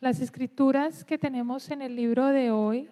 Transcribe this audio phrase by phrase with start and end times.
[0.00, 2.88] Las escrituras que tenemos en el libro de hoy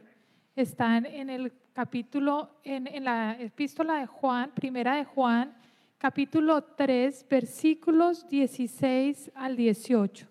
[0.54, 5.56] están en el capítulo, en, la epístola de Juan, primera de Juan,
[5.96, 10.26] capítulo 3, versículos 16 al 18.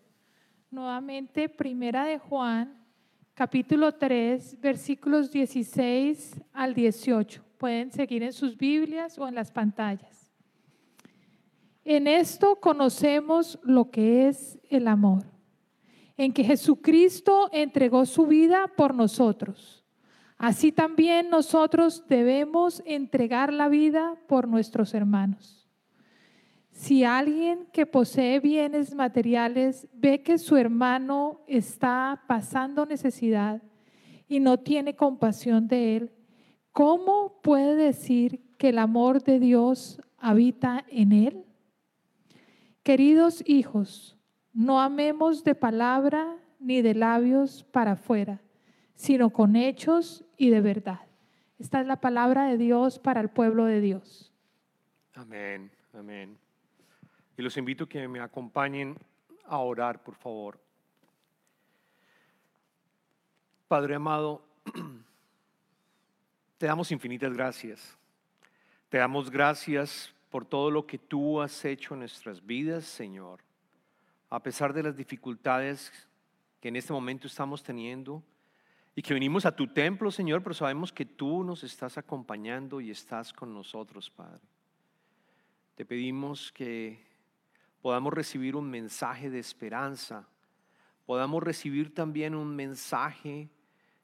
[0.69, 2.78] Nuevamente, primera de Juan,
[3.33, 7.44] capítulo 3, versículos 16 al 18.
[7.57, 10.31] Pueden seguir en sus Biblias o en las pantallas.
[11.83, 15.37] En esto conocemos lo que es el amor
[16.18, 19.85] en que Jesucristo entregó su vida por nosotros.
[20.38, 25.67] Así también nosotros debemos entregar la vida por nuestros hermanos.
[26.72, 33.63] Si alguien que posee bienes materiales ve que su hermano está pasando necesidad
[34.27, 36.11] y no tiene compasión de él,
[36.72, 41.45] ¿cómo puede decir que el amor de Dios habita en él?
[42.84, 44.16] Queridos hijos,
[44.57, 48.41] no amemos de palabra ni de labios para afuera,
[48.95, 51.02] sino con hechos y de verdad.
[51.59, 54.33] Esta es la palabra de Dios para el pueblo de Dios.
[55.13, 56.35] Amén, amén.
[57.38, 58.97] Y los invito a que me acompañen
[59.45, 60.59] a orar, por favor.
[63.67, 64.44] Padre amado,
[66.58, 67.95] te damos infinitas gracias.
[68.89, 73.47] Te damos gracias por todo lo que tú has hecho en nuestras vidas, Señor
[74.30, 75.92] a pesar de las dificultades
[76.59, 78.23] que en este momento estamos teniendo
[78.95, 82.89] y que venimos a tu templo, Señor, pero sabemos que tú nos estás acompañando y
[82.92, 84.42] estás con nosotros, Padre.
[85.75, 87.06] Te pedimos que
[87.81, 90.28] podamos recibir un mensaje de esperanza,
[91.06, 93.50] podamos recibir también un mensaje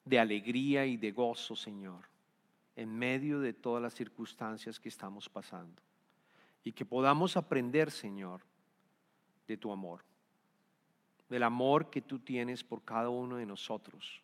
[0.05, 2.07] de alegría y de gozo, Señor,
[2.75, 5.81] en medio de todas las circunstancias que estamos pasando.
[6.63, 8.41] Y que podamos aprender, Señor,
[9.47, 10.01] de tu amor
[11.33, 14.21] del amor que tú tienes por cada uno de nosotros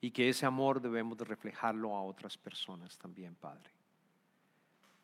[0.00, 3.68] y que ese amor debemos de reflejarlo a otras personas también, Padre.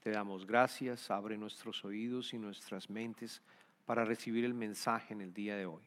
[0.03, 3.43] Te damos gracias, abre nuestros oídos y nuestras mentes
[3.85, 5.83] para recibir el mensaje en el día de hoy.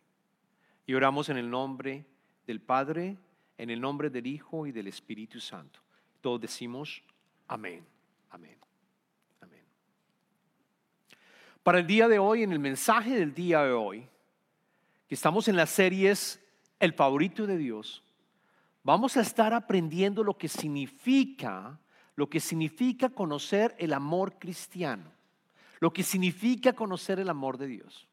[0.85, 2.05] Y oramos en el nombre
[2.45, 3.17] del Padre,
[3.57, 5.79] en el nombre del Hijo y del Espíritu Santo.
[6.21, 7.01] Todos decimos
[7.47, 7.83] amén,
[8.29, 8.59] amén,
[9.41, 9.63] amén.
[11.63, 14.07] Para el día de hoy, en el mensaje del día de hoy,
[15.13, 16.39] estamos en las series
[16.79, 18.03] El favorito de Dios,
[18.83, 21.79] vamos a estar aprendiendo lo que significa,
[22.15, 25.11] lo que significa conocer el amor cristiano,
[25.79, 28.07] lo que significa conocer el amor de Dios.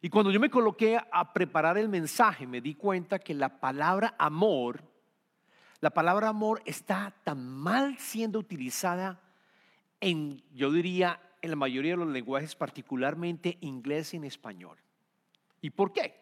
[0.00, 4.14] Y cuando yo me coloqué a preparar el mensaje, me di cuenta que la palabra
[4.18, 4.82] amor,
[5.80, 9.20] la palabra amor está tan mal siendo utilizada
[10.00, 14.78] en, yo diría, en la mayoría de los lenguajes, particularmente inglés y en español.
[15.62, 16.20] ¿Y por qué?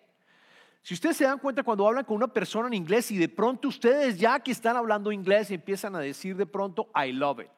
[0.83, 3.69] Si ustedes se dan cuenta cuando hablan con una persona en inglés y de pronto
[3.69, 7.50] ustedes ya que están hablando inglés empiezan a decir de pronto, I love it,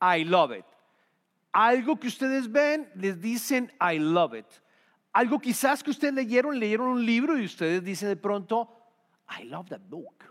[0.00, 0.64] I love it.
[1.52, 4.46] Algo que ustedes ven, les dicen, I love it.
[5.12, 8.68] Algo quizás que ustedes leyeron, leyeron un libro y ustedes dicen de pronto,
[9.40, 10.24] I love that book.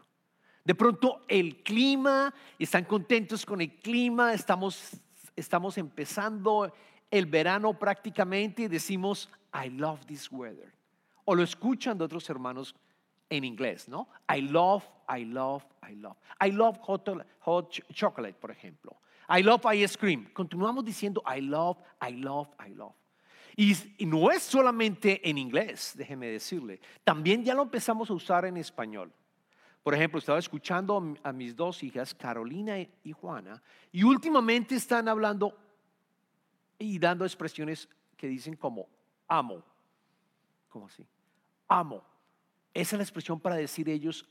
[0.63, 4.91] De pronto el clima, están contentos con el clima, estamos,
[5.35, 6.72] estamos empezando
[7.09, 10.72] el verano prácticamente y decimos, I love this weather.
[11.25, 12.75] O lo escuchan de otros hermanos
[13.29, 14.07] en inglés, ¿no?
[14.29, 16.16] I love, I love, I love.
[16.40, 18.97] I love hot, chocolate, por ejemplo.
[19.28, 20.28] I love ice cream.
[20.31, 22.94] Continuamos diciendo I love, I love, I love.
[23.57, 26.79] Y, y, no es solamente en inglés, déjeme decirle.
[27.03, 29.12] También ya lo empezamos a usar en español.
[29.81, 35.57] Por ejemplo, estaba escuchando a mis dos hijas, Carolina y Juana, y últimamente están hablando
[36.78, 38.88] y dando expresiones que dicen como
[39.27, 39.63] amo.
[40.69, 41.05] ¿Cómo así?
[41.67, 42.03] Amo.
[42.73, 44.27] Esa es la expresión para decir ellos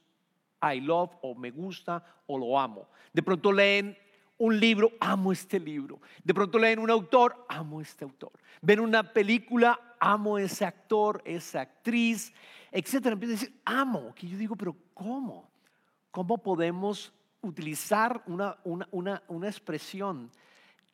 [0.63, 2.89] I love o me gusta o lo amo.
[3.13, 3.97] De pronto leen
[4.39, 6.01] un libro, amo este libro.
[6.23, 8.33] De pronto leen un autor, amo este autor.
[8.61, 12.33] Ven una película, amo ese actor, esa actriz,
[12.71, 13.15] etcétera.
[13.15, 14.15] Empiezan a decir, amo.
[14.15, 15.51] Que yo digo, pero ¿cómo?
[16.11, 17.13] ¿Cómo podemos
[17.43, 20.31] utilizar una, una, una, expresión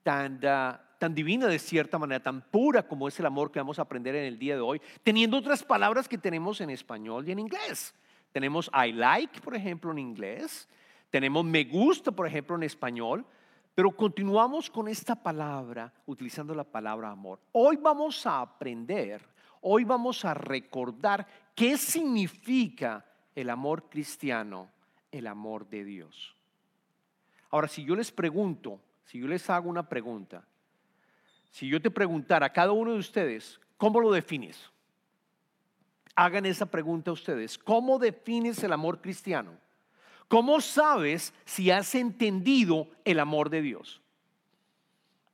[0.02, 3.80] tan, uh, tan divina de cierta manera, tan pura como es el amor que vamos
[3.80, 7.32] a aprender en el día de hoy, teniendo otras palabras que tenemos en español y
[7.32, 7.92] en inglés.
[8.30, 10.68] Tenemos I like, por ejemplo, en inglés.
[11.10, 13.26] Tenemos me gusta, por ejemplo, en español.
[13.74, 17.40] Pero continuamos con esta palabra, utilizando la palabra amor.
[17.50, 19.22] Hoy vamos a aprender,
[19.60, 21.26] hoy vamos a recordar
[21.56, 23.04] qué significa
[23.34, 24.70] el amor cristiano,
[25.10, 26.36] el amor de Dios.
[27.50, 30.44] Ahora, si yo les pregunto, si yo les hago una pregunta,
[31.52, 34.72] si yo te preguntara a cada uno de ustedes, ¿cómo lo defines?
[36.14, 37.58] hagan esa pregunta a ustedes.
[37.58, 39.52] ¿Cómo defines el amor cristiano?
[40.28, 44.00] ¿Cómo sabes si has entendido el amor de Dios?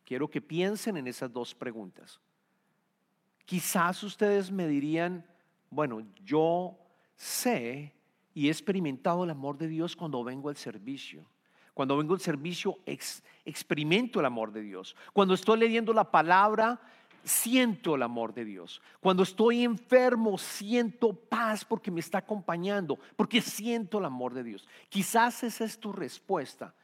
[0.05, 2.20] Quiero que piensen en esas dos preguntas.
[3.44, 5.25] Quizás ustedes me dirían,
[5.70, 6.79] bueno, yo
[7.17, 7.93] sé
[8.35, 11.25] y he experimentado el amor de Dios cuando vengo al servicio.
[11.79, 12.81] Cuando vengo al servicio,
[13.45, 14.97] experimento el amor de Dios.
[15.13, 16.81] Cuando estoy leyendo la palabra,
[17.23, 18.83] siento el amor de Dios.
[18.99, 24.67] Cuando estoy enfermo, siento paz porque me está acompañando, porque siento el amor de Dios.
[24.89, 26.75] Quizás esa es tu respuesta.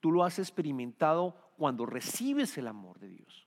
[0.00, 3.46] Tú lo has experimentado cuando recibes el amor de Dios.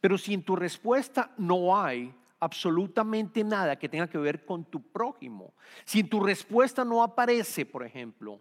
[0.00, 4.82] Pero si en tu respuesta no hay absolutamente nada que tenga que ver con tu
[4.82, 5.54] prójimo,
[5.84, 8.40] si en tu respuesta no aparece, por ejemplo,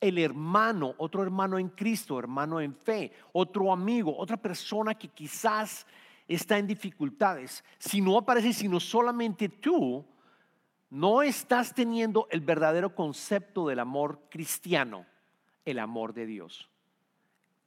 [0.00, 5.86] el hermano, otro hermano en Cristo, hermano en fe, otro amigo, otra persona que quizás
[6.28, 10.04] está en dificultades, si no aparece sino solamente tú,
[10.90, 15.06] no estás teniendo el verdadero concepto del amor cristiano,
[15.64, 16.68] el amor de Dios.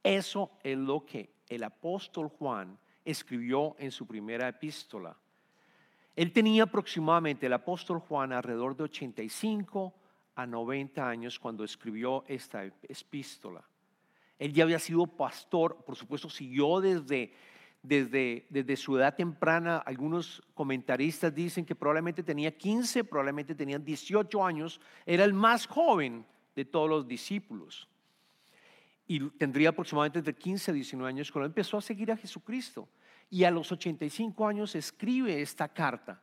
[0.02, 5.16] Eso es lo que el apóstol Juan escribió en su primera epístola.
[6.16, 9.94] Él tenía aproximadamente, el apóstol Juan, alrededor de 85
[10.42, 13.62] a 90 años cuando escribió esta epístola.
[14.38, 17.32] Él ya había sido pastor, por supuesto, siguió desde
[17.82, 24.44] desde, desde su edad temprana, algunos comentaristas dicen que probablemente tenía 15, probablemente tenía 18
[24.44, 27.88] años, era el más joven de todos los discípulos.
[29.06, 32.88] Y tendría aproximadamente entre 15 y 19 años cuando empezó a seguir a Jesucristo.
[33.28, 36.22] Y a los 85 años escribe esta carta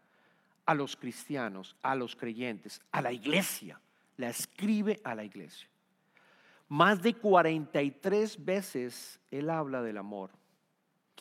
[0.65, 3.81] a los cristianos, a los creyentes, a la iglesia.
[4.17, 5.69] La escribe a la iglesia.
[6.67, 10.31] Más de 43 veces él habla del amor.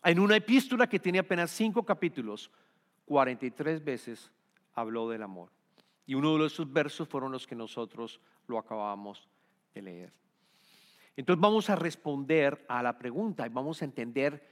[0.03, 2.51] En una epístola que tiene apenas cinco capítulos,
[3.07, 4.31] 43 veces
[4.75, 5.51] habló del amor.
[6.07, 9.29] Y uno de esos versos fueron los que nosotros lo acabamos
[9.75, 10.13] de leer.
[11.17, 14.47] Entonces vamos a responder a la pregunta y vamos a entender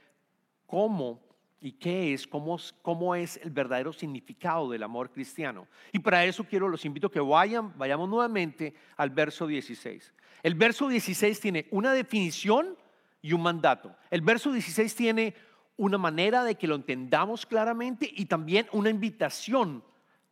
[0.65, 1.21] cómo
[1.65, 5.67] y qué es, cómo, cómo es el verdadero significado del amor cristiano.
[5.91, 10.13] Y para eso quiero, los invito a que vayan, vayamos nuevamente al verso 16.
[10.43, 12.77] El verso 16 tiene una definición
[13.19, 13.95] y un mandato.
[14.11, 15.33] El verso 16 tiene
[15.75, 19.83] una manera de que lo entendamos claramente y también una invitación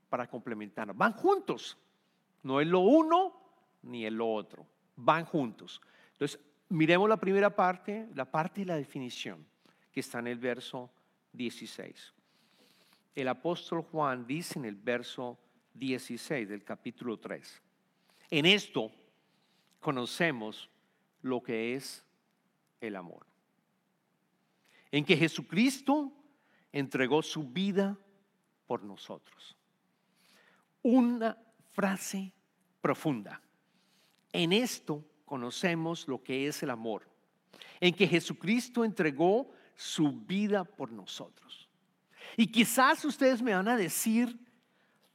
[0.10, 0.96] para complementarnos.
[0.96, 1.80] Van juntos.
[2.44, 3.34] No es lo uno
[3.82, 4.68] ni es lo otro.
[4.98, 5.82] Van juntos.
[6.12, 6.40] Entonces,
[6.70, 9.44] miremos la primera parte, la parte de la definición
[9.92, 10.92] que está en el verso
[11.34, 12.14] 16.
[13.16, 15.38] El apóstol Juan dice en el verso
[15.74, 17.62] 16 del capítulo 3.
[18.30, 18.92] En esto
[19.80, 20.70] conocemos
[21.22, 22.06] lo que es
[22.82, 23.26] el amor.
[24.92, 26.12] En que Jesucristo
[26.72, 27.98] entregó su vida
[28.66, 29.56] por nosotros.
[30.82, 31.38] Una
[31.72, 32.32] frase
[32.82, 33.42] profunda.
[34.32, 37.08] En esto conocemos lo que es el amor.
[37.80, 41.68] En que Jesucristo entregó su vida por nosotros.
[42.38, 44.40] Y quizás ustedes me van a decir,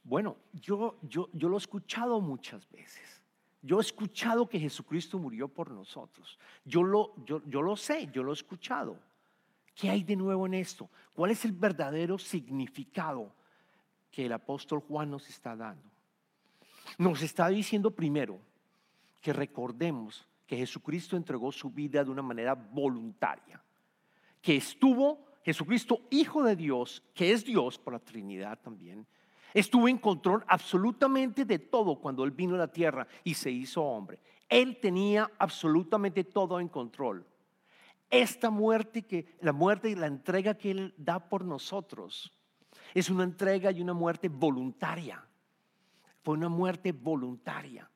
[0.03, 3.21] bueno, yo, yo, yo lo he escuchado muchas veces.
[3.61, 6.39] Yo he escuchado que Jesucristo murió por nosotros.
[6.63, 8.97] Yo lo, yo, yo lo sé, yo lo he escuchado.
[9.75, 10.89] ¿Qué hay de nuevo en esto?
[11.13, 13.33] ¿Cuál es el verdadero significado
[14.11, 15.89] que el apóstol Juan nos está dando?
[16.97, 18.39] Nos está diciendo primero
[19.21, 23.61] que recordemos que Jesucristo entregó su vida de una manera voluntaria,
[24.41, 29.07] que estuvo Jesucristo, Hijo de Dios, que es Dios por la Trinidad también,
[29.53, 33.81] Estuvo en control absolutamente de todo cuando Él vino a la tierra y se hizo
[33.81, 34.19] hombre.
[34.47, 37.25] Él tenía absolutamente todo en control.
[38.09, 42.33] Esta muerte que la muerte y la entrega que él da por nosotros
[42.95, 45.23] es una entrega y una muerte voluntaria.
[46.23, 47.89] Fue una muerte voluntaria.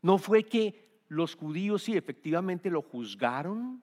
[0.00, 3.82] No fue que los judíos sí efectivamente lo juzgaron,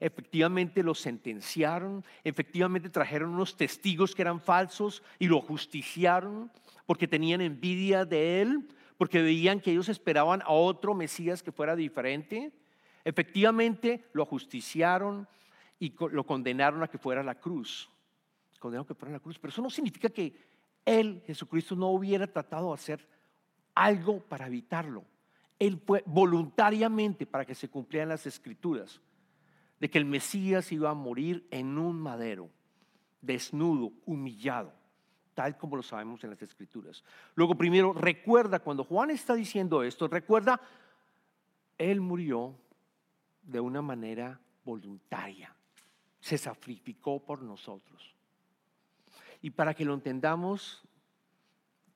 [0.00, 6.50] efectivamente lo sentenciaron, efectivamente trajeron unos testigos que eran falsos y lo justiciaron
[6.86, 11.76] porque tenían envidia de él, porque veían que ellos esperaban a otro Mesías que fuera
[11.76, 12.52] diferente.
[13.04, 15.28] Efectivamente lo justiciaron
[15.78, 17.90] y lo condenaron a que fuera a la cruz.
[18.58, 20.34] Condenaron a que fuera a la cruz, pero eso no significa que
[20.84, 23.06] él, Jesucristo, no hubiera tratado de hacer
[23.74, 25.04] algo para evitarlo.
[25.58, 29.00] Él fue voluntariamente para que se cumplieran las escrituras
[29.80, 32.50] de que el Mesías iba a morir en un madero,
[33.20, 34.72] desnudo, humillado,
[35.34, 37.04] tal como lo sabemos en las Escrituras.
[37.34, 40.60] Luego, primero, recuerda, cuando Juan está diciendo esto, recuerda,
[41.76, 42.56] Él murió
[43.42, 45.54] de una manera voluntaria,
[46.20, 48.14] se sacrificó por nosotros.
[49.40, 50.82] Y para que lo entendamos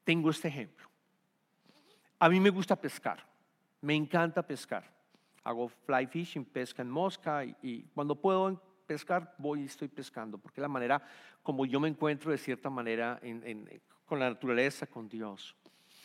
[0.04, 0.88] tengo este ejemplo.
[2.18, 3.26] A mí me gusta pescar,
[3.80, 4.88] me encanta pescar.
[5.44, 10.60] Hago fly fishing, pesca en mosca y, cuando puedo pescar voy y estoy pescando, porque
[10.60, 11.02] es la manera
[11.42, 13.20] como yo me encuentro de cierta manera
[14.06, 15.56] con la naturaleza, con Dios.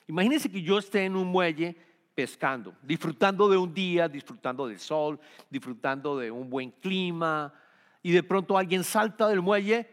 [0.07, 1.75] Imagínense que yo esté en un muelle
[2.15, 7.53] pescando, disfrutando de un día, disfrutando del sol, disfrutando de un buen clima,
[8.01, 9.87] y de pronto alguien salta del muelle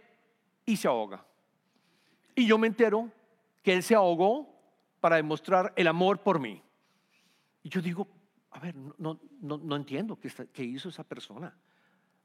[0.64, 1.24] y se ahoga.
[2.34, 3.10] Y yo me entero
[3.62, 4.48] que él se ahogó
[5.00, 6.62] para demostrar el amor por mí.
[7.62, 8.06] Y yo digo,
[8.54, 11.52] a ver, no, no, no entiendo qué, hizo esa persona.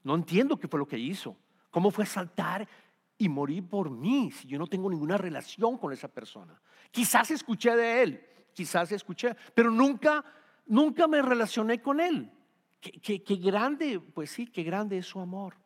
[0.04, 1.36] No entiendo qué fue lo que hizo.
[1.72, 2.66] ¿Cómo fue saltar
[3.18, 6.60] y morir por mí si yo no tengo ninguna relación con esa persona?
[6.92, 10.24] Quizás escuché de él, quizás escuché, pero nunca,
[10.66, 12.30] nunca me relacioné con él.
[12.80, 15.56] Qué, qué, grande, pues sí, qué grande es su amor.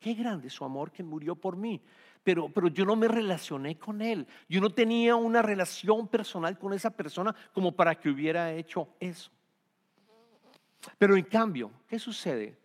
[0.00, 1.82] Qué grande es su amor que murió por mí.
[2.22, 4.26] Pero, pero yo no me relacioné con él.
[4.48, 9.30] Yo no tenía una relación personal con esa persona como para que hubiera hecho eso.
[10.98, 12.56] Pero en cambio, ¿qué sucede?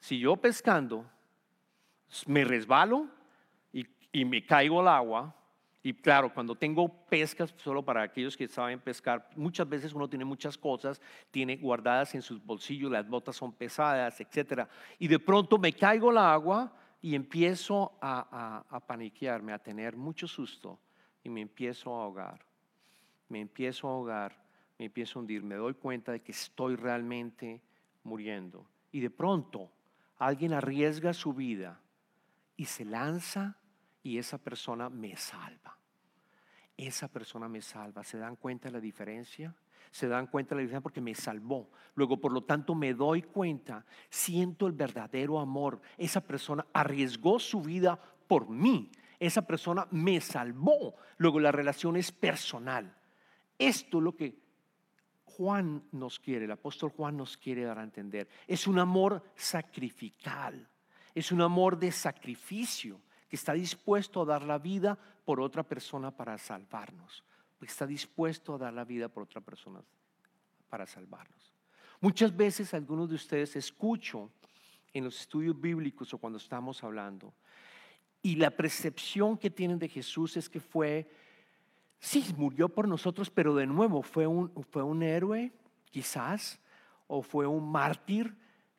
[0.00, 1.06] Si yo pescando
[2.26, 3.08] me resbalo
[3.72, 5.34] y, me caigo al agua,
[5.82, 10.24] y claro, cuando tengo pescas, solo para aquellos que saben pescar, muchas veces uno tiene
[10.24, 14.68] muchas cosas, tiene guardadas en sus bolsillos, las botas son pesadas, etc.
[14.98, 19.96] Y de pronto me caigo al agua y empiezo a, a, a paniquearme, a tener
[19.96, 20.78] mucho susto
[21.24, 22.44] y me empiezo a ahogar.
[23.28, 24.36] Me empiezo a ahogar,
[24.84, 27.62] empiezo a hundir, me doy cuenta de que estoy realmente
[28.04, 28.66] muriendo.
[28.90, 29.70] Y de pronto
[30.18, 31.80] alguien arriesga su vida
[32.56, 33.56] y se lanza
[34.02, 35.78] y esa persona me salva.
[36.76, 38.02] Esa persona me salva.
[38.04, 39.54] ¿Se dan cuenta de la diferencia?
[39.90, 41.70] Se dan cuenta de la diferencia porque me salvó.
[41.94, 45.80] Luego, por lo tanto, me doy cuenta, siento el verdadero amor.
[45.98, 48.90] Esa persona arriesgó su vida por mí.
[49.20, 50.96] Esa persona me salvó.
[51.18, 52.96] Luego, la relación es personal.
[53.58, 54.42] Esto es lo que
[55.36, 58.28] Juan nos quiere, el apóstol Juan nos quiere dar a entender.
[58.46, 60.68] Es un amor sacrificial.
[61.14, 66.10] Es un amor de sacrificio que está dispuesto a dar la vida por otra persona
[66.10, 67.24] para salvarnos,
[67.60, 69.82] está dispuesto a dar la vida por otra persona
[70.68, 71.52] para salvarnos.
[72.00, 74.30] Muchas veces algunos de ustedes escucho
[74.92, 77.32] en los estudios bíblicos o cuando estamos hablando
[78.22, 81.10] y la percepción que tienen de Jesús es que fue,
[82.02, 85.52] sí, murió por nosotros, pero de nuevo fue un, fue un héroe,
[85.90, 86.60] quizás,
[87.06, 88.36] o fue un mártir,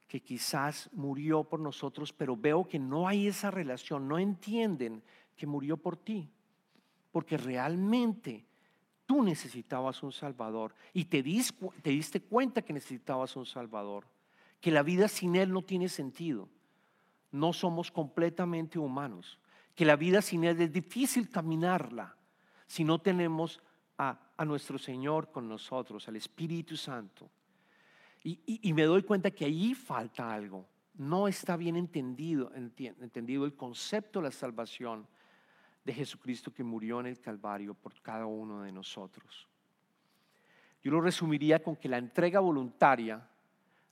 [0.08, 5.01] que quizás murió por nosotros, pero veo que no hay esa relación, no entienden
[5.36, 6.30] que murió por ti,
[7.12, 8.46] porque realmente
[9.08, 14.06] tú necesitabas un Salvador y te, te diste cuenta que necesitabas un Salvador,
[14.60, 16.50] que la vida sin Él no tiene sentido,
[17.32, 19.39] no somos completamente humanos,
[19.74, 22.18] que la vida sin Él es difícil caminarla
[22.74, 23.62] si no tenemos
[24.00, 27.30] a, nuestro Señor con nosotros, al Espíritu Santo.
[28.24, 30.65] Y, me doy cuenta que allí falta algo.
[30.96, 35.08] No está bien entendido, entendido el concepto de la salvación
[35.86, 39.48] de Jesucristo que murió en el Calvario por cada uno de nosotros.
[40.82, 43.30] Yo lo resumiría con que la entrega voluntaria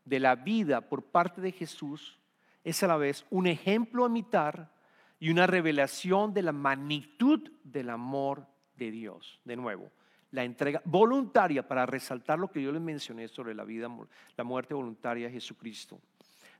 [0.03, 2.17] de la vida por parte de Jesús
[2.63, 4.73] es a la vez un ejemplo a imitar
[5.19, 8.49] y una revelación de la magnitud del amor
[8.85, 9.39] de Dios.
[9.45, 9.91] De nuevo,
[10.31, 13.87] la entrega voluntaria para resaltar lo que yo les mencioné sobre la vida,
[14.35, 15.99] la muerte voluntaria de Jesucristo,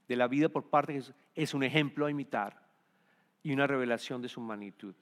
[0.08, 2.62] de la vida por parte de Jesús, es un ejemplo a imitar
[3.42, 4.94] y una revelación de su magnitud.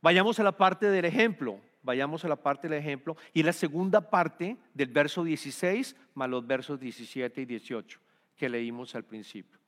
[0.00, 4.00] Vayamos a la parte del ejemplo, vayamos a la parte del ejemplo y la segunda
[4.00, 8.00] parte del verso 16 más los versos 17 y 18
[8.36, 9.58] que leímos al principio.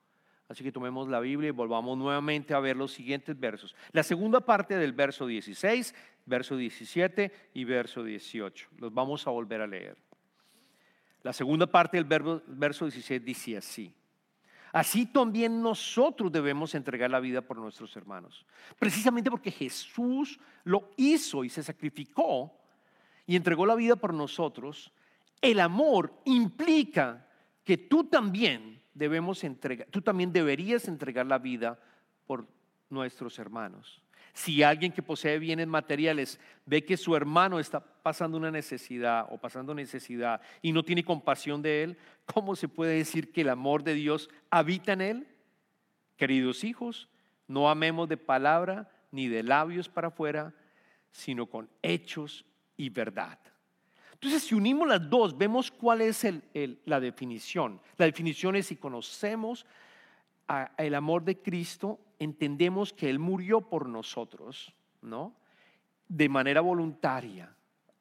[0.48, 3.76] Así que tomemos la Biblia y volvamos nuevamente a ver los siguientes versos.
[3.92, 8.68] La segunda parte del verso 16, verso 17 y verso 18.
[8.78, 9.96] Los vamos a volver a leer.
[11.22, 13.94] La segunda parte del verso 16 dice así.
[14.72, 18.46] Así también nosotros debemos entregar la vida por nuestros hermanos.
[18.78, 22.54] Precisamente porque Jesús lo hizo y se sacrificó
[23.26, 24.92] y entregó la vida por nosotros,
[25.40, 27.26] el amor implica
[27.64, 31.78] que tú también debemos entregar, tú también deberías entregar la vida
[32.26, 32.46] por
[32.90, 34.02] nuestros hermanos.
[34.34, 39.38] Si alguien que posee bienes materiales ve que su hermano está pasando una necesidad o
[39.38, 43.82] pasando necesidad y no tiene compasión de él, ¿cómo se puede decir que el amor
[43.82, 45.26] de Dios habita en él?
[46.16, 47.08] Queridos hijos,
[47.46, 50.54] no amemos de palabra ni de labios para afuera,
[51.10, 52.44] sino con hechos
[52.76, 53.38] y verdad.
[54.20, 56.26] Entonces, si unimos las dos, vemos cuál es
[56.84, 57.80] la definición.
[57.96, 59.64] La definición es si conocemos
[60.76, 65.34] el amor de Cristo, entendemos que Él murió por nosotros, ¿no?
[66.08, 67.54] de manera voluntaria.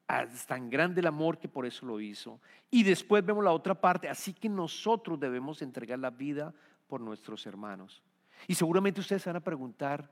[0.08, 2.40] Es tan grande el amor que por eso lo hizo.
[2.70, 6.54] Y después vemos la otra parte, así que nosotros debemos entregar la vida
[6.86, 8.02] por nuestros hermanos.
[8.46, 10.10] Y seguramente ustedes se van a preguntar,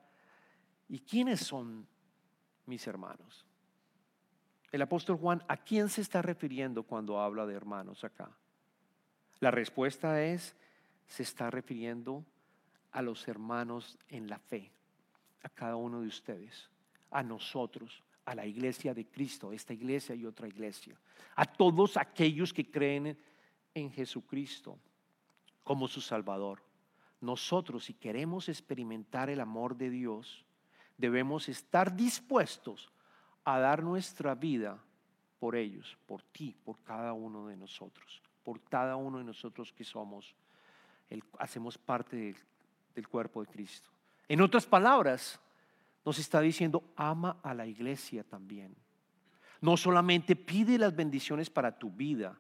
[0.89, 1.87] ¿y quiénes son
[2.67, 3.46] mis hermanos?
[4.73, 8.31] El apóstol Juan, ¿a quién se está refiriendo cuando habla de hermanos acá?
[9.41, 10.57] La respuesta es,
[11.07, 12.25] se está refiriendo
[12.93, 14.73] a los hermanos en la fe,
[15.43, 16.69] a cada uno de ustedes,
[17.11, 20.99] a nosotros, a la iglesia de Cristo, esta iglesia y otra iglesia,
[21.37, 23.17] a todos aquellos que creen
[23.73, 24.79] en Jesucristo
[25.63, 26.63] como su Salvador.
[27.21, 30.45] Nosotros, si queremos experimentar el amor de Dios,
[30.97, 32.91] debemos estar dispuestos
[33.47, 34.77] a dar nuestra vida
[35.39, 39.85] por ellos, por ti, por cada uno de nosotros, por cada uno de nosotros que
[39.85, 40.35] somos,
[41.39, 42.37] hacemos parte del,
[42.93, 43.89] del cuerpo de Cristo.
[44.27, 45.41] En otras palabras,
[46.05, 48.75] nos está diciendo, ama a la iglesia también.
[49.61, 52.37] No solamente pide las bendiciones para tu vida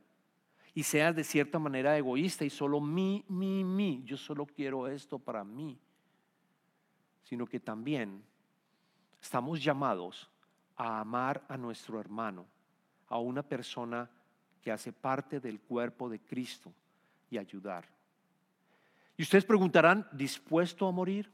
[0.74, 5.20] y seas de cierta manera egoísta y solo mi, mi, mi, yo solo quiero esto
[5.20, 5.78] para mí,
[7.22, 8.24] sino que también
[9.20, 10.28] estamos llamados
[10.76, 12.46] a amar a nuestro hermano,
[13.08, 14.08] a una persona
[14.62, 16.72] que hace parte del cuerpo de Cristo
[17.30, 17.88] y ayudar.
[19.16, 21.30] Y ustedes preguntarán, ¿dispuesto a morir?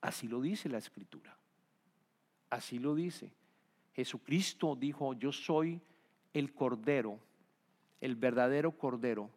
[0.00, 1.36] Así lo dice la escritura.
[2.50, 3.30] Así lo dice.
[3.94, 5.80] Jesucristo dijo, yo soy
[6.32, 7.18] el cordero,
[8.00, 9.30] el verdadero cordero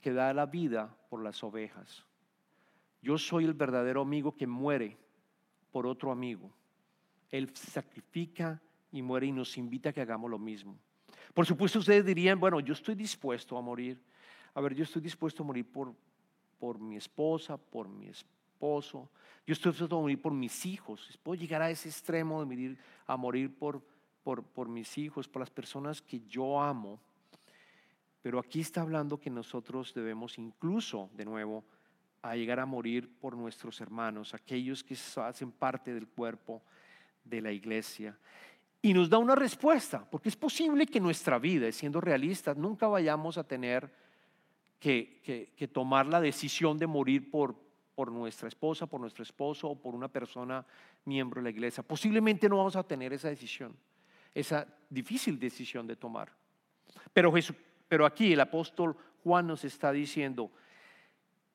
[0.00, 2.04] que da la vida por las ovejas.
[3.00, 4.98] Yo soy el verdadero amigo que muere
[5.70, 6.50] por otro amigo.
[7.32, 8.62] Él sacrifica
[8.92, 10.78] y muere y nos invita a que hagamos lo mismo.
[11.34, 14.00] Por supuesto ustedes dirían, bueno, yo estoy dispuesto a morir.
[14.54, 15.92] A ver, yo estoy dispuesto a morir por,
[16.60, 18.32] por mi esposa, por mi esposa
[19.44, 21.18] yo estoy dispuesto a morir por mis hijos.
[21.22, 23.82] Puedo llegar a ese extremo de morir, a morir por,
[24.22, 27.00] por, por mis hijos, por las personas que yo amo.
[28.22, 31.64] Pero aquí está hablando que nosotros debemos incluso, de nuevo,
[32.22, 36.62] a llegar a morir por nuestros hermanos, aquellos que hacen parte del cuerpo
[37.24, 38.16] de la iglesia.
[38.80, 43.38] Y nos da una respuesta, porque es posible que nuestra vida, siendo realistas, nunca vayamos
[43.38, 43.90] a tener
[44.80, 45.20] que,
[45.56, 47.54] que, tomar la decisión de morir por,
[47.94, 50.66] por nuestra esposa, por nuestro esposo o por una persona
[51.04, 51.84] miembro de la iglesia.
[51.84, 53.76] Posiblemente no vamos a tener esa decisión,
[54.34, 56.32] esa difícil decisión de tomar.
[57.12, 57.32] Pero,
[57.86, 60.50] pero aquí el apóstol Juan nos está diciendo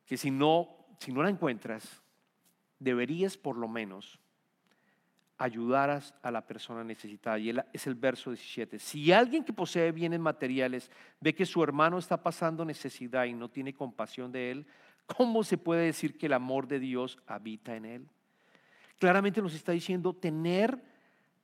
[0.06, 2.02] que si no, si no la encuentras,
[2.80, 4.20] deberías por lo menos
[5.38, 7.38] ayudar a la persona necesitada.
[7.38, 8.80] Y es el verso 17.
[8.80, 13.50] Si alguien que posee bienes materiales ve que su hermano está pasando necesidad y no
[13.50, 14.68] tiene compasión de él,
[15.08, 18.08] ¿Cómo se puede decir que el amor de Dios habita en él?
[19.00, 20.84] Claramente nos está diciendo tener,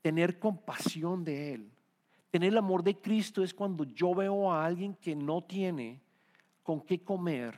[0.02, 1.72] tener compasión de él.
[2.30, 6.02] Tener el amor de Cristo es cuando yo veo a alguien que no tiene
[6.62, 7.58] con qué comer,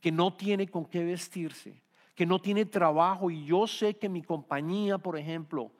[0.00, 1.81] que no tiene con qué vestirse,
[2.14, 5.70] que no tiene trabajo y yo sé que mi compañía, por ejemplo,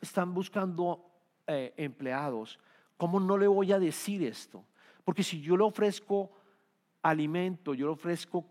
[0.00, 1.04] están buscando
[1.46, 2.58] eh, empleados.
[2.96, 4.64] ¿Cómo no le voy a decir esto?
[5.04, 6.30] Porque si yo le ofrezco
[7.02, 8.44] alimento, yo le ofrezco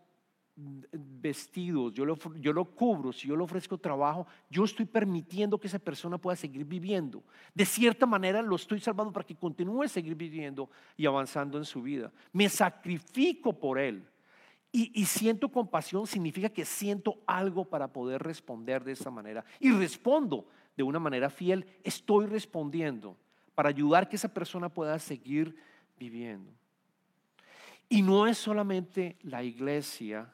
[0.57, 5.67] vestidos, yo lo, yo lo cubro, si yo le ofrezco trabajo, yo estoy permitiendo que
[5.67, 7.23] esa persona pueda seguir viviendo.
[7.53, 11.83] De cierta manera lo estoy salvando para que continúe seguir viviendo y avanzando en su
[11.83, 12.11] vida.
[12.31, 14.03] Me sacrifico por él.
[14.71, 19.43] Y, siento compasión significa que siento algo para poder responder de esa manera.
[19.59, 23.17] Y respondo de una manera fiel, estoy respondiendo
[23.55, 25.55] para ayudar que esa persona pueda seguir
[25.97, 26.51] viviendo.
[27.89, 30.31] Y no es solamente la iglesia,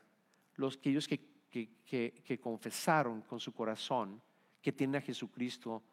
[0.56, 4.22] los aquellos que, que, confesaron con su corazón
[4.62, 5.84] que tienen a Jesucristo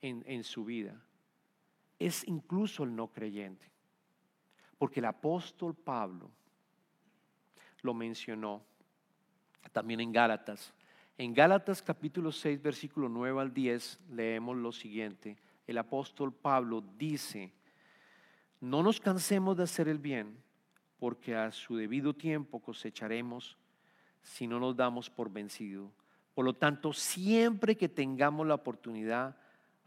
[0.00, 0.98] en, en su vida.
[1.98, 3.66] Es incluso el no creyente.
[4.78, 6.30] Porque el apóstol Pablo
[7.82, 8.62] lo mencionó
[9.72, 10.72] también en Gálatas.
[11.16, 15.36] En Gálatas capítulo 6, versículo 9 al 10, leemos lo siguiente.
[15.66, 17.52] El apóstol Pablo dice,
[18.60, 20.36] no nos cansemos de hacer el bien
[20.98, 23.56] porque a su debido tiempo cosecharemos
[24.22, 25.90] si no nos damos por vencido.
[26.34, 29.36] Por lo tanto, siempre que tengamos la oportunidad,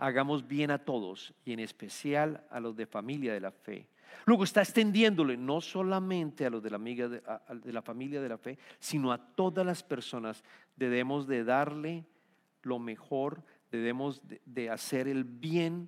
[0.02, 3.88] hagamos bien a todos y en especial a los de familia de la fe.
[4.26, 7.22] Luego está extendiéndole no solamente a los de la, amiga de,
[7.72, 10.44] la familia de la fe, sino a todas las personas.
[10.76, 12.04] Debemos de darle
[12.64, 15.88] lo mejor, debemos de hacer el bien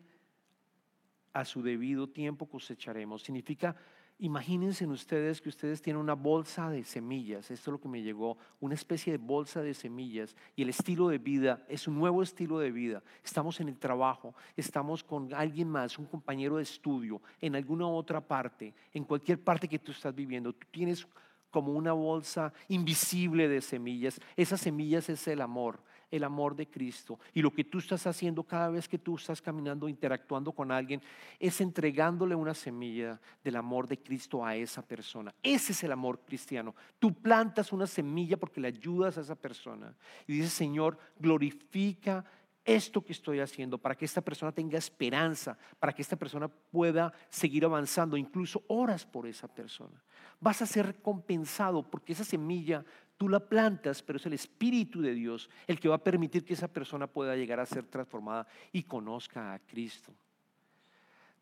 [1.33, 3.23] a su debido tiempo cosecharemos.
[3.23, 3.75] Significa
[4.19, 8.37] Imagínense ustedes que ustedes tienen una bolsa de semillas, esto es lo que me llegó,
[8.59, 12.59] una especie de bolsa de semillas y el estilo de vida es un nuevo estilo
[12.59, 13.03] de vida.
[13.23, 18.21] Estamos en el trabajo, estamos con alguien más, un compañero de estudio, en alguna otra
[18.21, 20.53] parte, en cualquier parte que tú estás viviendo.
[20.53, 21.07] Tú tienes
[21.49, 24.19] como una bolsa invisible de semillas.
[24.35, 25.79] Esas semillas es el amor
[26.15, 27.19] el amor de Cristo.
[27.33, 31.01] Y lo que tú estás haciendo cada vez que tú estás caminando, interactuando con alguien,
[31.39, 35.33] es entregándole una semilla del amor de Cristo a esa persona.
[35.41, 36.75] Ese es el amor cristiano.
[36.99, 39.95] Tú plantas una semilla porque le ayudas a esa persona.
[40.27, 42.23] Y dices, Señor, glorifica
[42.63, 47.11] esto que estoy haciendo para que esta persona tenga esperanza, para que esta persona pueda
[47.29, 50.01] seguir avanzando, incluso horas por esa persona.
[50.39, 52.85] Vas a ser recompensado porque esa semilla
[53.23, 56.55] Tú la plantas, pero es el Espíritu de Dios el que va a permitir que
[56.55, 60.11] esa persona pueda llegar a ser transformada y conozca a Cristo.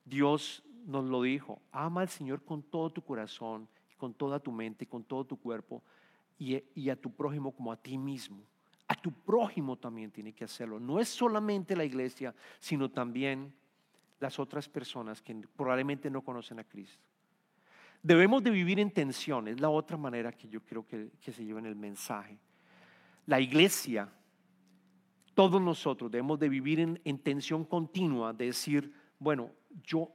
[0.05, 3.67] Dios nos lo dijo, ama al Señor con todo tu corazón,
[3.97, 5.81] con toda tu mente, con todo tu cuerpo
[6.37, 8.43] y, y a tu prójimo como a ti mismo.
[8.87, 10.79] A tu prójimo también tiene que hacerlo.
[10.79, 13.55] No es solamente la iglesia, sino también
[14.19, 17.10] las otras personas que probablemente no conocen a Cristo.
[18.03, 21.59] Debemos de vivir en tensión, es la otra manera que yo creo que, se lleva
[21.59, 22.39] en el mensaje.
[23.27, 24.09] La iglesia,
[25.35, 29.51] todos nosotros debemos de vivir en, tensión continua, de decir, bueno,
[29.83, 30.11] yo,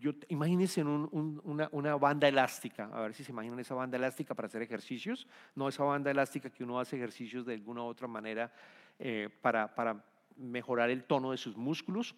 [0.00, 4.46] yo imagínense en una, banda elástica, a ver si se imaginan esa banda elástica para
[4.46, 8.50] hacer ejercicios, no esa banda elástica que uno hace ejercicios de alguna u otra manera
[8.98, 10.02] eh, para, para
[10.36, 12.14] mejorar el tono de sus músculos.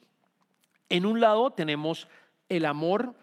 [0.88, 2.06] En un lado tenemos
[2.48, 3.14] el amor,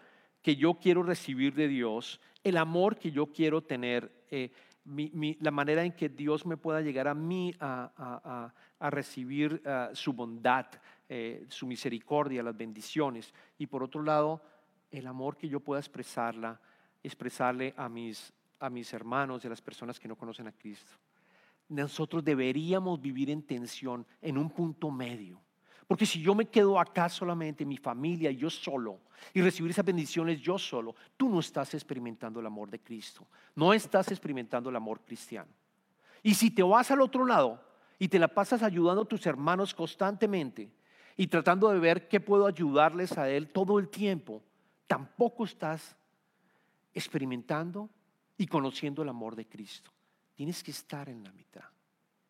[0.42, 4.50] que yo quiero recibir de Dios, el amor que yo quiero tener, eh,
[5.40, 10.66] la manera en que Dios me pueda llegar a mí a, recibir ah, su bondad,
[11.08, 13.34] eh, su misericordia, las bendiciones.
[13.58, 14.42] Y por otro lado,
[14.90, 16.60] el amor que yo pueda expresarla,
[17.02, 20.92] expresarle a mis, a mis hermanos y a las personas que no conocen a Cristo.
[21.68, 25.42] Nosotros deberíamos vivir en tensión, en un punto medio.
[25.88, 29.00] Porque si yo me quedo acá solamente, mi familia, yo solo,
[29.32, 33.26] y recibir esas bendiciones yo solo, tú no estás experimentando el amor de Cristo.
[33.56, 35.50] No estás experimentando el amor cristiano.
[36.22, 37.64] Y si te vas al otro lado
[37.98, 40.70] y te la pasas ayudando a tus hermanos constantemente
[41.16, 44.42] y tratando de ver qué puedo ayudarles a Él todo el tiempo,
[44.86, 45.96] tampoco estás
[46.92, 47.88] experimentando
[48.36, 49.90] y conociendo el amor de Cristo.
[50.34, 51.64] Tienes que estar en la mitad.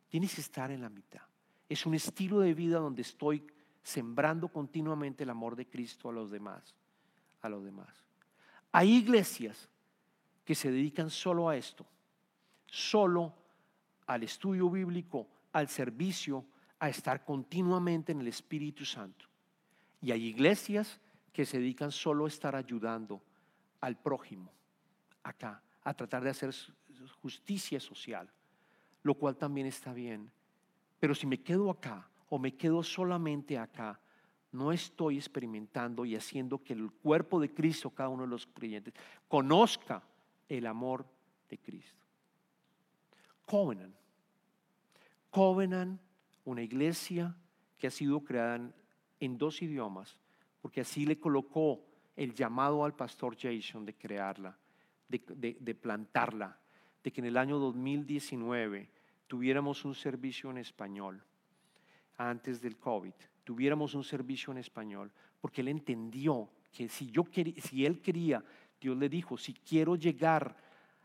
[0.08, 1.27] Tienes que estar en la mitad.
[1.68, 3.46] Es un estilo de vida donde estoy
[3.82, 6.74] sembrando continuamente el amor de Cristo a los demás,
[7.42, 8.04] a los demás.
[8.72, 9.68] Hay iglesias
[10.44, 11.86] que se dedican solo a esto,
[12.66, 13.34] solo
[14.06, 16.44] al estudio bíblico, al servicio,
[16.78, 19.26] a estar continuamente en el Espíritu Santo.
[20.00, 21.00] Y hay iglesias
[21.32, 23.22] que se dedican solo a estar ayudando
[23.80, 24.52] al prójimo,
[25.22, 26.54] acá, a tratar de hacer
[27.20, 28.30] justicia social,
[29.02, 30.30] lo cual también está bien.
[30.98, 34.00] Pero si me quedo acá o me quedo solamente acá,
[34.52, 38.94] no estoy experimentando y haciendo que el cuerpo de Cristo, cada uno de los creyentes,
[39.28, 40.02] conozca
[40.48, 41.06] el amor
[41.48, 42.02] de Cristo.
[43.44, 43.94] Covenant.
[45.30, 46.00] Covenant,
[46.44, 47.36] una iglesia
[47.76, 48.72] que ha sido creada
[49.20, 50.18] en, dos idiomas,
[50.60, 51.84] porque así le colocó
[52.16, 54.56] el llamado al pastor Jason de crearla,
[55.08, 56.58] de, de plantarla,
[57.02, 58.90] de que en el año 2019
[59.28, 61.22] tuviéramos un servicio en español
[62.16, 63.12] antes del COVID,
[63.44, 67.24] tuviéramos un servicio en español, porque él entendió que si, yo
[67.62, 68.42] si él quería,
[68.80, 70.56] Dios le dijo, si quiero llegar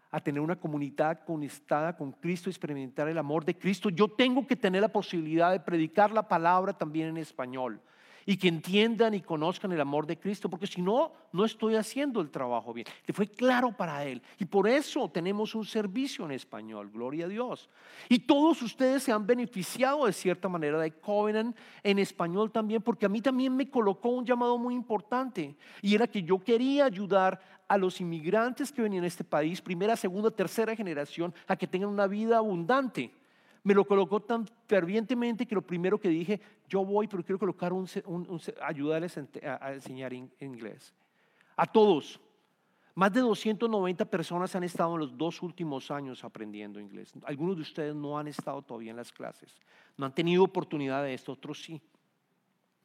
[0.09, 4.55] a tener una comunidad conectada con Cristo experimentar el amor de Cristo, yo tengo que
[4.55, 7.81] tener la posibilidad de predicar la palabra también en español
[8.25, 12.21] y que entiendan y conozcan el amor de Cristo, porque si no, no estoy haciendo
[12.21, 12.87] el trabajo bien.
[13.05, 14.21] Le fue claro para él.
[14.39, 17.69] Y por eso tenemos un servicio en español, gloria a Dios.
[18.09, 23.05] Y todos ustedes se han beneficiado de cierta manera de Covenant en español también, porque
[23.05, 27.39] a mí también me colocó un llamado muy importante, y era que yo quería ayudar
[27.67, 31.89] a los inmigrantes que venían a este país, primera, segunda, tercera generación, a que tengan
[31.89, 33.11] una vida abundante
[33.63, 37.71] me lo colocó tan fervientemente que lo primero que dije, yo voy, pero quiero colocar
[37.71, 37.87] un,
[38.61, 40.93] ayudarles a, enseñar inglés.
[41.55, 42.19] A todos.
[42.95, 47.13] Más de 290 personas han estado en los dos últimos años aprendiendo inglés.
[47.23, 49.55] Algunos de ustedes no han estado todavía en las clases,
[49.97, 51.81] no han tenido oportunidad de esto, otros sí.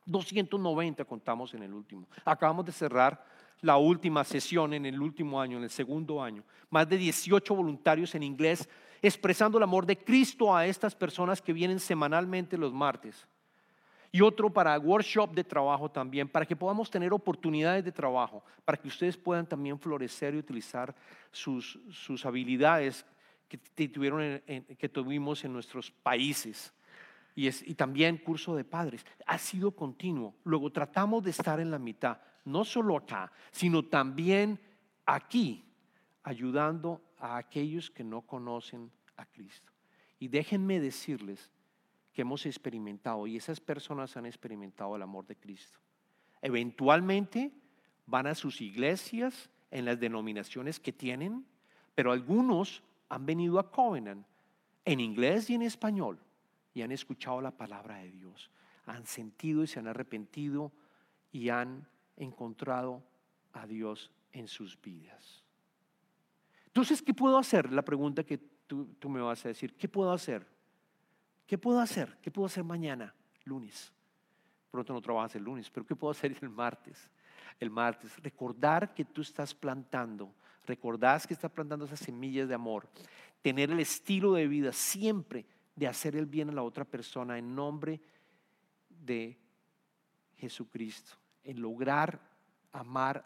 [0.06, 2.06] 290 contamos en el último.
[2.24, 3.22] Acabamos de cerrar
[3.60, 6.42] la última sesión en el último año, en el segundo año.
[6.70, 8.66] Más de 18 voluntarios en inglés
[9.02, 13.26] expresando el amor de Cristo a estas personas que vienen semanalmente los martes.
[14.11, 18.78] y otro para workshop de trabajo también, para que podamos tener oportunidades de trabajo, para
[18.78, 20.94] que ustedes puedan también florecer y utilizar
[21.30, 23.04] sus, sus habilidades
[23.48, 24.40] que, tuvieron
[24.78, 26.72] que tuvimos en nuestros países.
[27.34, 29.04] Y, es, y también curso de padres.
[29.26, 30.34] Ha sido continuo.
[30.42, 34.58] Luego tratamos de estar en la mitad, no solo acá, sino también
[35.04, 35.64] aquí,
[36.22, 39.72] ayudando a aquellos que no conocen a Cristo.
[40.18, 41.50] Y déjenme decirles
[42.12, 45.78] que hemos experimentado y esas personas han experimentado el amor de Cristo.
[46.42, 47.52] Eventualmente
[48.07, 51.46] van a sus iglesias en las denominaciones que tienen,
[51.94, 54.26] pero algunos han venido a Covenant
[54.85, 56.18] en inglés y en español
[56.74, 58.50] y han escuchado la palabra de Dios,
[58.87, 60.72] han sentido y se han arrepentido
[61.31, 63.02] y han encontrado
[63.52, 65.44] a Dios en sus vidas.
[66.78, 67.72] Entonces, ¿qué puedo hacer?
[67.72, 70.46] La pregunta que tú, me vas a decir, ¿qué puedo hacer?
[71.44, 72.16] ¿Qué puedo hacer?
[72.22, 73.12] ¿Qué puedo hacer mañana?
[73.42, 73.92] Lunes.
[74.70, 77.10] Pronto no trabajas el lunes, pero ¿qué puedo hacer el martes?
[77.58, 80.32] El martes, recordar que tú estás plantando,
[80.66, 82.88] recordás que estás plantando esas semillas de amor,
[83.42, 87.56] tener el estilo de vida siempre de hacer el bien a la otra persona en
[87.56, 88.00] nombre
[88.88, 89.36] de
[90.36, 92.20] Jesucristo, en lograr
[92.70, 93.24] amar,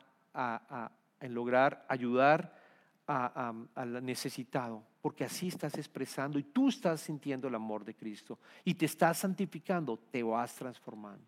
[1.21, 2.62] en lograr ayudar
[3.07, 8.75] al necesitado, porque así estás expresando y tú estás sintiendo el amor de Cristo y
[8.75, 11.27] te estás santificando, te vas transformando,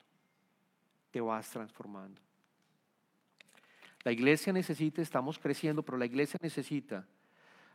[1.10, 2.20] te vas transformando.
[4.04, 7.06] La iglesia necesita, estamos creciendo, pero la iglesia necesita,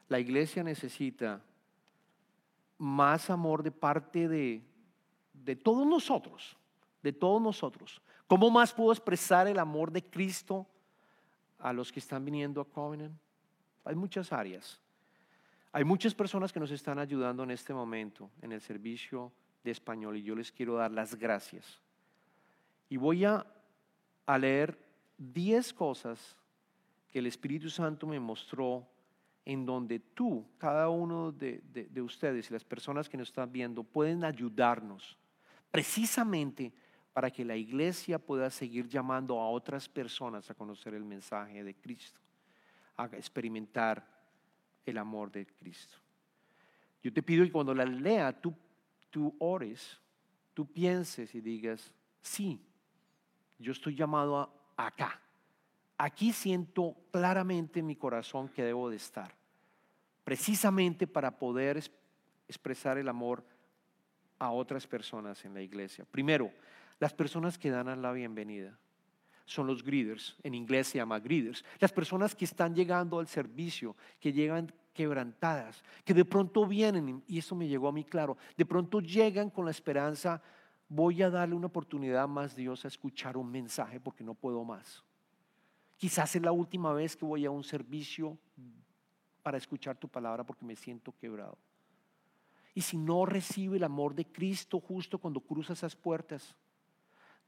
[0.08, 1.42] la iglesia necesita
[2.78, 4.62] más amor de parte de,
[5.34, 6.56] de todos nosotros,
[7.02, 8.02] de todos nosotros.
[8.28, 10.68] ¿Cómo más puedo expresar el amor de Cristo
[11.58, 13.14] a los que están viniendo a Covenant?
[13.90, 14.80] Hay muchas áreas.
[15.72, 19.32] Hay muchas personas que nos están ayudando en este momento en el servicio
[19.64, 21.82] de español y yo les quiero dar las gracias.
[22.88, 23.44] Y voy a,
[24.40, 24.78] leer
[25.18, 26.38] 10 cosas
[27.08, 28.88] que el Espíritu Santo me mostró
[29.44, 33.84] en donde tú, cada uno de, de, ustedes y las personas que nos están viendo
[33.84, 35.18] pueden ayudarnos
[35.72, 36.72] precisamente
[37.12, 41.74] para que la iglesia pueda seguir llamando a otras personas a conocer el mensaje de
[41.74, 42.22] Cristo
[43.00, 44.06] a experimentar
[44.86, 45.98] el amor de Cristo.
[47.02, 48.54] Yo te pido que cuando la lea, tú,
[49.10, 49.98] tú ores,
[50.54, 52.62] tú pienses y digas, sí,
[53.58, 55.22] yo estoy llamado a, acá.
[55.98, 59.34] Aquí siento claramente en mi corazón que debo de estar,
[60.26, 61.78] precisamente para poder
[62.48, 63.46] expresar el amor
[64.40, 66.06] a otras personas en la iglesia.
[66.06, 66.52] Primero,
[67.00, 68.78] las personas que dan la bienvenida
[69.50, 73.96] son los greeters, en inglés se llama greeters, las personas que están llegando al servicio,
[74.20, 78.66] que llegan quebrantadas, que de pronto vienen, y eso me llegó a mí claro, de
[78.66, 80.40] pronto llegan con la esperanza,
[80.88, 85.04] voy a darle una oportunidad más Dios a escuchar un mensaje porque no puedo más.
[85.98, 88.38] Quizás es la última vez que voy a un servicio
[89.42, 91.58] para escuchar tu palabra porque me siento quebrado.
[92.76, 96.56] Y si no recibe el amor de Cristo justo cuando cruza esas puertas,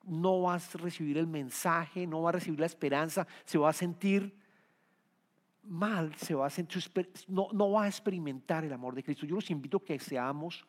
[0.03, 3.73] no vas a recibir el mensaje, no va a recibir la esperanza, se va a
[3.73, 4.35] sentir
[5.63, 6.83] mal, se va a sentir,
[7.27, 9.25] no, no va a experimentar el amor de Cristo.
[9.25, 10.65] Yo los invito a que seamos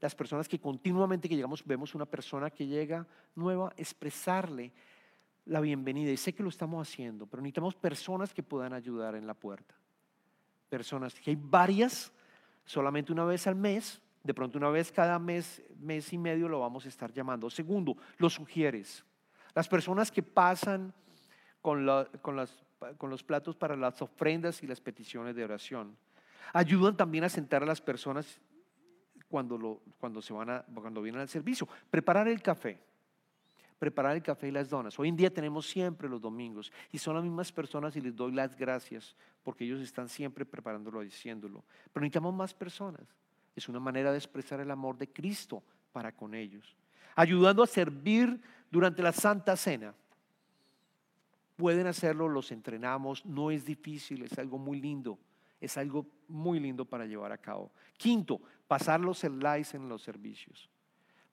[0.00, 3.06] las personas que continuamente que llegamos, vemos una persona que llega
[3.36, 4.72] nueva, expresarle
[5.44, 6.10] la bienvenida.
[6.10, 9.74] Y sé que lo estamos haciendo, pero necesitamos personas que puedan ayudar en la puerta.
[10.68, 12.12] Personas, que hay varias,
[12.64, 16.60] solamente una vez al mes, de pronto una vez cada mes, mes y medio lo
[16.60, 17.50] vamos a estar llamando.
[17.50, 19.04] Segundo, los sugieres.
[19.54, 20.94] Las personas que pasan
[21.60, 25.96] con, los platos para las ofrendas y las peticiones de oración.
[26.52, 28.40] Ayudan también a sentar a las personas
[29.28, 29.80] cuando,
[30.20, 31.68] se van a, cuando vienen al servicio.
[31.90, 32.78] Preparar el café.
[33.78, 34.98] Preparar el café y las donas.
[34.98, 38.32] Hoy en día tenemos siempre los domingos y son las mismas personas y les doy
[38.32, 41.64] las gracias porque ellos están siempre preparándolo, diciéndolo.
[41.92, 43.02] Pero necesitamos más personas.
[43.54, 45.62] Es una manera de expresar el amor de Cristo
[45.92, 46.76] para con ellos.
[47.14, 49.94] Ayudando a servir durante la Santa Cena.
[51.56, 55.18] Pueden hacerlo, los entrenamos, no es difícil, es algo muy lindo,
[55.60, 57.70] es algo muy lindo para llevar a cabo.
[57.98, 60.70] Quinto, pasar los slides en los servicios.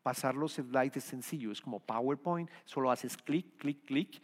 [0.03, 4.21] Pasar los slides es sencillo, es como PowerPoint, solo haces clic, clic, clic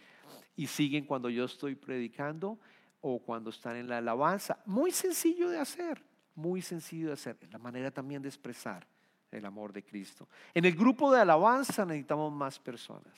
[0.56, 2.60] y siguen cuando yo estoy predicando
[3.02, 4.62] o cuando están en la alabanza.
[4.66, 6.04] Muy sencillo de hacer
[6.36, 8.86] muy sencillo de hacer, es la manera también de expresar
[9.32, 10.28] el amor de Cristo.
[10.54, 13.13] En el grupo de alabanza necesitamos más personas.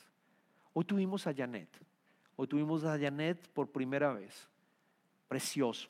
[0.74, 1.70] Hoy tuvimos a Janet,
[2.36, 4.48] hoy tuvimos a Janet por primera vez.
[5.28, 5.90] Precioso,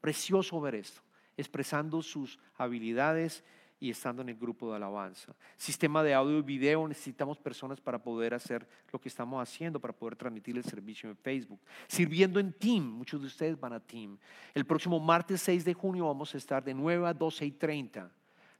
[0.00, 1.02] precioso ver esto,
[1.36, 3.44] expresando sus habilidades
[3.82, 5.34] y estando en el grupo de alabanza.
[5.56, 9.92] Sistema de audio y video, necesitamos personas para poder hacer lo que estamos haciendo, para
[9.92, 11.58] poder transmitir el servicio en Facebook.
[11.88, 14.16] Sirviendo en Team, muchos de ustedes van a Team.
[14.54, 18.08] El próximo martes 6 de junio vamos a estar de 9 a 12 y 30.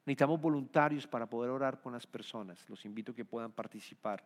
[0.04, 2.68] Necesitamos voluntarios para poder orar con las personas.
[2.68, 4.24] Los invito a que puedan participar.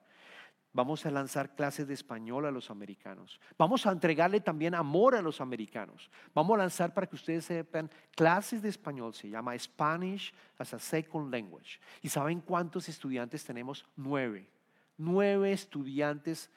[0.76, 3.40] Vamos a lanzar clases de español a los americanos.
[3.56, 6.10] Vamos a entregarle también amor a los americanos.
[6.34, 9.14] Vamos a lanzar para que ustedes sepan clases de español.
[9.14, 11.80] Se llama Spanish as a Second Language.
[12.02, 13.86] ¿Y saben cuántos estudiantes tenemos?
[13.96, 14.50] Nueve.
[14.98, 16.50] Nueve estudiantes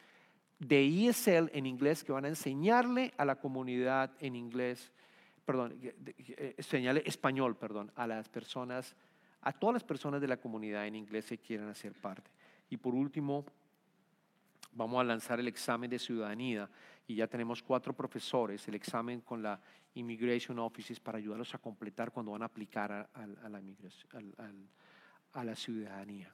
[0.60, 4.92] de ESL en inglés que van a enseñarle a la comunidad en inglés,
[5.46, 5.80] perdón,
[6.58, 8.98] enseñarle español, perdón, a las personas,
[9.40, 12.30] a todas las personas de la comunidad en inglés que quieran hacer parte.
[12.70, 13.46] Y por último,
[14.72, 16.70] Vamos a lanzar el examen de ciudadanía
[17.08, 19.60] y ya tenemos cuatro profesores, el examen con la
[19.96, 23.62] Immigration Offices para ayudarlos a completar cuando van a aplicar a, la,
[25.34, 26.34] a la ciudadanía.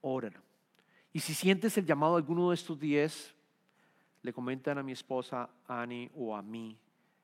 [0.00, 0.40] Óralo.
[1.12, 3.34] Y si sientes el llamado de alguno de estos diez,
[4.22, 6.76] le comentan a mi esposa Annie o a mí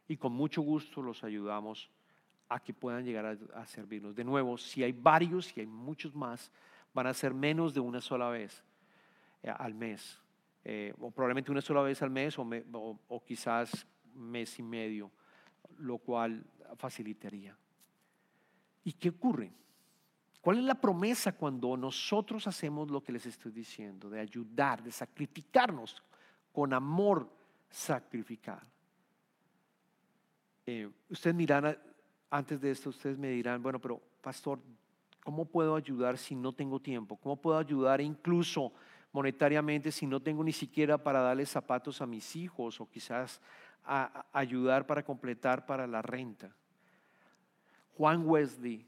[0.08, 1.90] y con mucho gusto los ayudamos
[2.48, 4.14] a que puedan llegar a, servirnos.
[4.14, 6.50] De nuevo, si hay varios, si hay muchos más,
[6.92, 8.62] van a ser menos de una sola vez
[9.50, 10.20] al mes,
[10.64, 15.10] eh, o probablemente una sola vez al mes o, o, quizás mes y medio,
[15.78, 16.44] lo cual
[16.76, 17.56] facilitaría.
[18.84, 19.52] ¿Y qué ocurre?
[20.40, 24.92] ¿Cuál es la promesa cuando nosotros hacemos lo que les estoy diciendo, de ayudar, de
[24.92, 26.02] sacrificarnos
[26.52, 27.30] con amor
[27.70, 28.62] sacrificar?
[30.66, 31.78] Eh, ustedes dirán,
[32.30, 34.60] antes de esto, ustedes me dirán, bueno, pero pastor,
[35.22, 37.16] ¿cómo puedo ayudar si no tengo tiempo?
[37.16, 38.72] ¿Cómo puedo ayudar incluso
[39.14, 43.40] monetariamente si no tengo ni siquiera para darle zapatos a mis hijos o quizás
[44.32, 46.52] ayudar para completar para la renta.
[47.96, 48.84] Juan Wesley,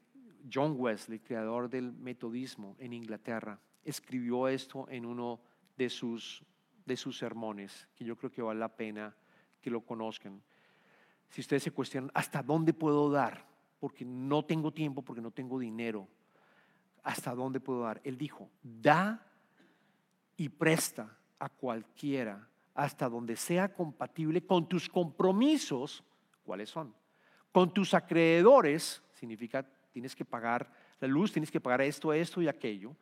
[0.52, 5.38] John Wesley, creador del metodismo en Inglaterra, escribió esto en uno
[5.76, 6.42] de sus,
[6.84, 9.14] de sus sermones, que yo creo que vale la pena
[9.62, 10.42] que lo conozcan.
[11.28, 13.46] Si ustedes se cuestionan, ¿hasta dónde puedo dar?
[13.78, 16.08] Porque no tengo tiempo, porque no tengo dinero.
[17.04, 18.00] ¿Hasta dónde puedo dar?
[18.02, 19.25] Él dijo, da
[20.36, 26.04] y presta a cualquiera hasta donde sea compatible con tus compromisos,
[26.44, 26.94] ¿cuáles son?
[27.52, 30.70] Con tus acreedores, significa tienes que pagar
[31.00, 32.94] la luz, tienes que pagar esto, esto y aquello.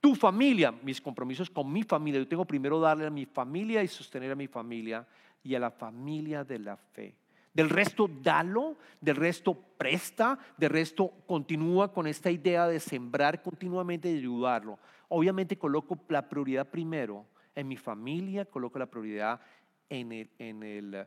[0.00, 3.88] Tu familia, mis compromisos con mi familia, yo tengo primero darle a mi familia y
[3.88, 5.06] sostener a mi familia
[5.42, 7.14] y a la familia de la fe.
[7.52, 14.10] Del resto, dalo, del resto, presta, del resto, continúa con esta idea de sembrar continuamente
[14.10, 14.78] y ayudarlo.
[15.12, 19.40] Obviamente coloco la prioridad primero en mi familia, coloco la prioridad
[19.88, 21.06] en el, en el,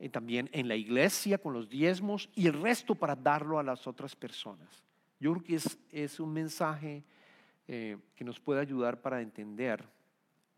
[0.00, 3.86] eh, también en la iglesia con los diezmos y el resto para darlo a las
[3.86, 4.82] otras personas.
[5.20, 5.60] Yo creo que
[5.92, 7.04] es, un mensaje
[7.68, 9.84] eh, que nos puede ayudar para entender,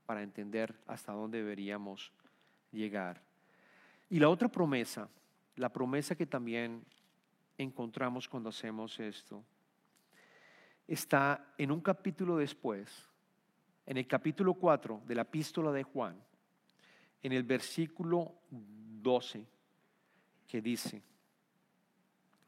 [0.06, 2.10] para entender hasta dónde deberíamos
[2.72, 3.20] llegar.
[4.08, 5.10] Y la otra promesa,
[5.56, 6.82] la promesa que también
[7.58, 9.44] encontramos cuando hacemos esto,
[10.88, 13.06] está en un capítulo después,
[13.86, 16.20] en el capítulo 4 de la epístola de Juan,
[17.22, 19.46] en el versículo 12,
[20.46, 21.02] que dice,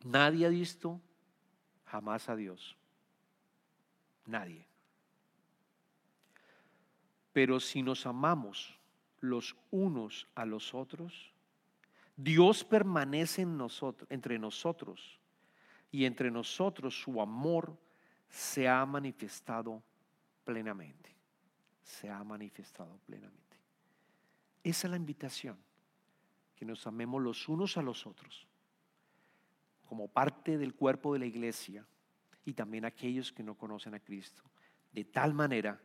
[0.05, 1.01] nadie ha visto
[1.85, 2.77] jamás a Dios.
[4.27, 4.67] Nadie.
[7.33, 8.79] Pero si nos amamos
[9.21, 11.33] los unos a los otros,
[12.17, 15.19] Dios permanece en nosotros, entre nosotros
[15.91, 17.77] y entre nosotros su amor
[18.31, 19.83] se ha manifestado
[20.45, 21.15] plenamente.
[21.83, 23.59] Se ha manifestado plenamente.
[24.63, 25.59] Esa es la invitación,
[26.55, 28.47] que nos amemos los unos a los otros,
[29.87, 31.85] como parte del cuerpo de la iglesia
[32.45, 34.43] y también aquellos que no conocen a Cristo,
[34.93, 35.81] de tal manera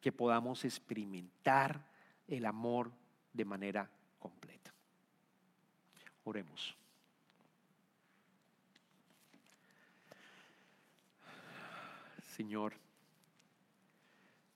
[0.00, 1.90] que podamos experimentar
[2.26, 2.92] el amor
[3.32, 4.72] de manera completa.
[6.24, 6.76] Oremos.
[12.34, 12.74] Señor.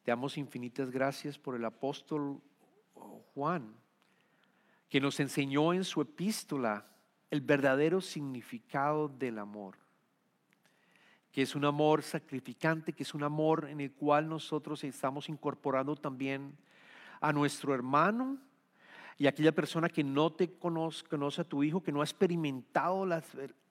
[0.03, 2.41] Te damos infinitas gracias por el apóstol
[3.35, 3.73] Juan,
[4.89, 6.87] que nos enseñó en su epístola
[7.31, 9.77] el verdadero significado del amor,
[11.31, 15.95] que es un amor sacrificante, que es un amor en el cual nosotros estamos incorporando
[15.95, 16.59] también
[17.21, 18.39] a nuestro hermano
[19.19, 22.05] y a aquella persona que no te conoce, conoce a tu hijo, que no ha
[22.05, 23.05] experimentado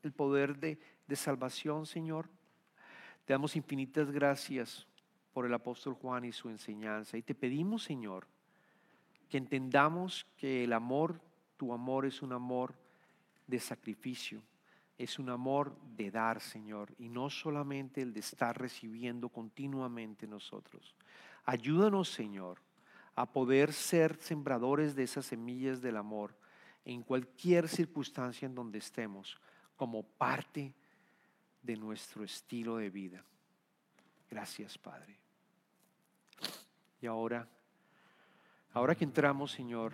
[0.04, 2.30] el poder de, de salvación, Señor.
[3.28, 4.88] Te damos infinitas gracias
[5.34, 7.18] por el apóstol Juan y su enseñanza.
[7.18, 8.26] Y te pedimos, Señor,
[9.28, 11.20] que entendamos que el amor,
[11.58, 12.74] tu amor es un amor
[13.46, 14.42] de sacrificio,
[14.98, 20.96] es un amor de dar, Señor, y no solamente el de estar recibiendo continuamente nosotros.
[21.44, 22.62] Ayúdanos, Señor,
[23.14, 26.34] a poder ser sembradores de esas semillas del amor
[26.86, 29.38] en cualquier circunstancia en donde estemos,
[29.76, 30.74] como parte
[31.62, 33.24] de nuestro estilo de vida.
[34.30, 35.18] Gracias, Padre.
[37.02, 37.48] Y ahora,
[38.74, 39.94] ahora que entramos, Señor,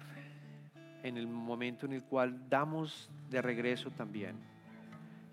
[1.03, 4.53] en el momento en el cual damos de regreso también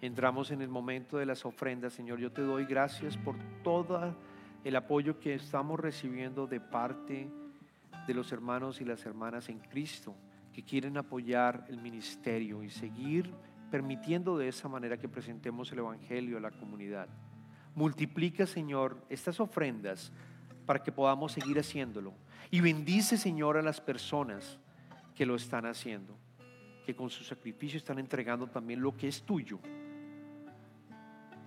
[0.00, 2.18] entramos en el momento de las ofrendas, Señor.
[2.18, 4.16] Yo te doy gracias por todo
[4.64, 7.30] el apoyo que estamos recibiendo de parte
[8.06, 10.14] de los hermanos y las hermanas en Cristo
[10.52, 13.32] que quieren apoyar el ministerio y seguir
[13.70, 17.08] permitiendo de esa manera que presentemos el Evangelio a la comunidad.
[17.74, 20.12] Multiplica, Señor, estas ofrendas
[20.66, 22.12] para que podamos seguir haciéndolo.
[22.50, 24.58] Y bendice, Señor, a las personas
[25.14, 26.16] que lo están haciendo,
[26.84, 29.58] que con su sacrificio están entregando también lo que es tuyo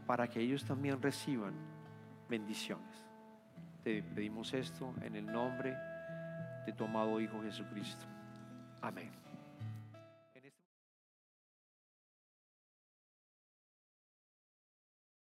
[0.05, 1.53] para que ellos también reciban
[2.29, 3.05] bendiciones.
[3.83, 5.75] Te pedimos esto en el nombre
[6.65, 8.05] de tu amado Hijo Jesucristo.
[8.81, 9.22] Amén.